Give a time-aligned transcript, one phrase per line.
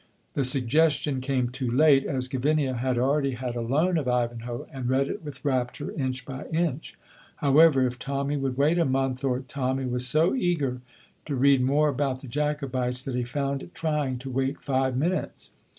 [0.33, 4.89] The suggestion came too late, as Gavinia had already had a loan of "Ivanhoe," and
[4.89, 6.97] read it with rapture, inch by inch.
[7.35, 10.81] However, if Tommy would wait a month, or Tommy was so eager
[11.25, 15.51] to read more about the Jacobites that he found it trying to wait five minutes.